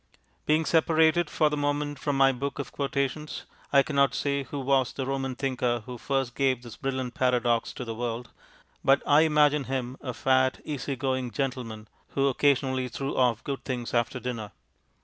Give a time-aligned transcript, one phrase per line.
[0.47, 4.91] Being separated for the moment from my book of quotations, I cannot say who was
[4.91, 8.31] the Roman thinker who first gave this brilliant paradox to the world,
[8.83, 13.93] but I imagine him a fat, easy going gentleman, who occasionally threw off good things
[13.93, 14.49] after dinner.